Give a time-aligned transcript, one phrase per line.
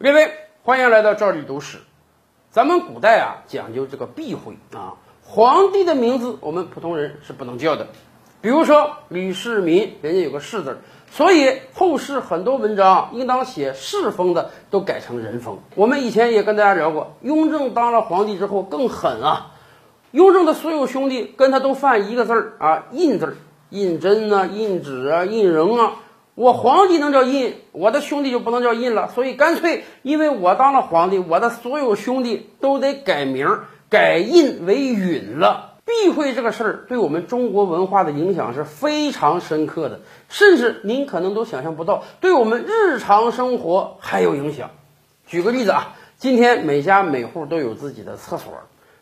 [0.00, 0.30] 各位，
[0.62, 1.78] 欢迎来到这里读史。
[2.52, 7.88] 咱们古代啊讲究这个避讳啊，皇帝的名字我们普通人是不能叫的。
[8.40, 10.78] 比如说吕世民，人家有个世字，
[11.10, 15.58] 所以后世很多文章应当写世封的都改成人封。
[15.74, 19.50] 我们以前也跟大家聊过，雍正当了皇帝之后更狠啊。
[20.12, 23.34] 雍正的所有兄弟跟他都犯一个字儿啊，胤字儿，
[23.70, 25.94] 胤禛啊，胤祉啊，胤禛啊。
[26.38, 33.58] 我皇帝能叫胤，我的兄弟就不能叫胤了，所以干脆因为我当了皇帝，我的所有兄弟都得改名，
[33.90, 35.74] 改胤为允了。
[35.84, 39.98] 避讳这个事儿对我们中国文化的影响是非常深刻的，
[40.28, 44.70] 甚至您可能都想象不到，对我们日常生活还有影响。
[45.26, 48.52] 举个例子啊，今天每家每户都有自己的厕所，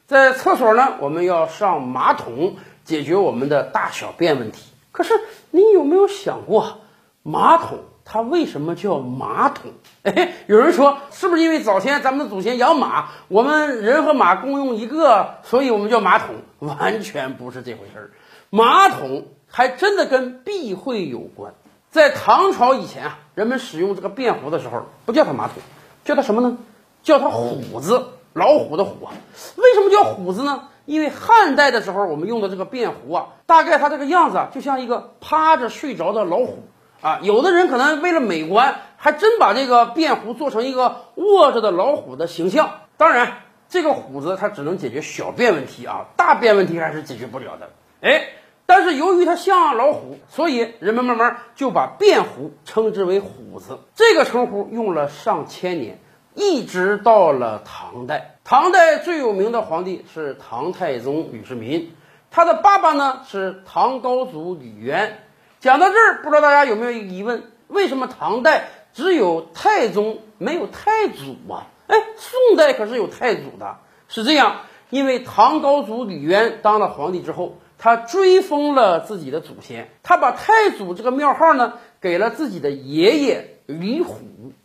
[0.07, 4.62] 在厕所呢，我们要上马桶解决我们的大小便问题。
[4.91, 5.12] 可是
[5.51, 6.79] 您有没有想过？
[7.27, 9.73] 马桶它为什么叫马桶？
[10.05, 16.37] 哎， 有人说是不是因为早先咱们的祖先养马，我们人和马共用一个，所以我们叫马桶？
[16.60, 18.10] 完全不是这回事儿。
[18.49, 21.52] 马桶还真的跟避讳有关。
[21.91, 25.57] 在唐朝以前啊，人们使用这个便壶的时候，不叫它马桶，
[26.05, 26.57] 叫它什么呢？
[27.02, 29.11] 叫它虎子，老虎的虎啊。
[29.57, 30.68] 为什么叫虎子呢？
[30.85, 36.63] 因为汉代的时候，我们用的这个便壶啊，大概它这个样子啊，就像一个趴着睡着的老虎。
[37.01, 42.71] 啊，有的人可能为了美观，还真把这个便壶做成一个卧着的老虎的形象。
[42.97, 47.71] 当然，这个虎子它只能解决小便问题啊，大便问题还是解决不了的。
[48.01, 48.29] 哎，
[48.65, 53.79] 但是由于它像老虎，所以人们慢慢就把便壶称之为虎子。
[53.95, 56.01] 这个称呼用了上千年，
[56.35, 58.39] 一直到了唐代。
[58.43, 61.95] 唐代最有名的皇帝是唐太宗李世民，
[62.30, 65.19] 他的爸爸呢是唐高祖李渊。
[65.60, 71.66] 讲到这儿，不知道大家有没有疑问：为什么唐代只有太宗没有太祖啊？
[71.87, 73.78] 哎，宋代可是有太祖的。
[74.09, 84.21] 是这样，因为唐高祖李渊当了皇帝之后，他追封了自己的祖先，他把太祖这个庙号呢给了自己的爷爷李虎。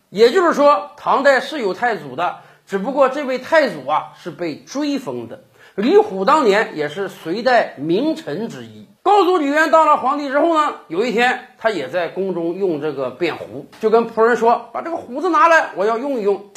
[0.10, 5.46] 也就是说，唐代是有太祖的，只不过这位太祖啊是被追封的。
[5.76, 8.88] 李虎当年也是隋代名臣之一。
[9.04, 16.52] 高祖李渊当了皇帝之后呢，有一天他也在宫中用这个便壶，就跟仆人说：“把这个壶子拿来，我要用一用。”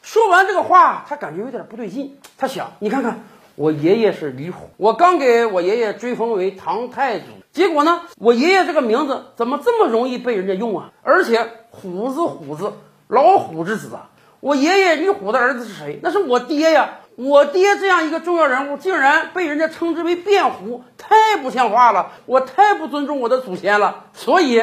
[0.00, 2.16] 说完这个话，他感觉有点不对劲。
[2.36, 3.24] 他想：“你看看，
[3.56, 10.92] 我爷爷是李虎，我刚给我爷爷追封为唐太祖，结果呢，我爷爷这个名字怎么这么容易被人家用啊？
[11.02, 12.74] 而且虎子虎子，
[13.08, 14.08] 老虎之子啊！
[14.38, 15.98] 我爷爷李虎的儿子是谁？
[16.00, 22.12] 那是我爹呀！”我爹这样一个重要人物，竟然被人家称之为辩胡，太不像话了！
[22.26, 24.04] 我太不尊重我的祖先了。
[24.12, 24.62] 所以，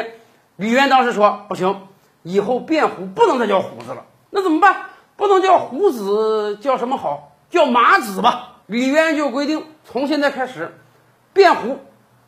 [0.55, 1.81] 李渊当时说：“不行，
[2.23, 4.05] 以后辩胡不能再叫胡子了。
[4.29, 4.85] 那怎么办？
[5.17, 7.33] 不能叫胡子，叫什么好？
[7.49, 10.73] 叫马子吧。”李渊就规定，从现在开始，
[11.33, 11.79] 辩胡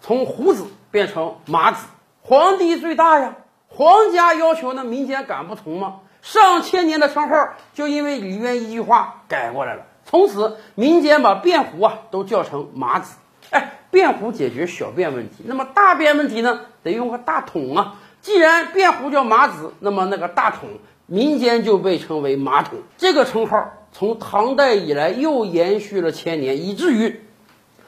[0.01, 1.87] 从胡子变成马子。
[2.21, 3.35] 皇帝最大呀，
[3.69, 6.01] 皇家要求，那民间敢不从吗？
[6.21, 9.83] 上千年的称号，就因为李渊一句话改过来了。
[10.07, 13.17] 从此，民间把便壶啊都叫成马子。
[13.51, 17.95] 哎，便壶解决小便问题，那么大便问题呢，得用个大桶啊。
[18.21, 20.69] 既然便壶叫马子，那么那个大桶，
[21.05, 22.79] 民间就被称为马桶。
[22.97, 27.21] 这个称号从唐代以来又延续了千年，以至于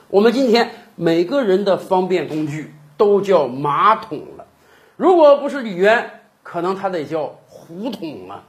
[0.09, 4.45] 我们今天每个人的方便工具都叫马桶了。
[4.95, 8.43] 如果不是李渊，可能他得叫胡桶啊。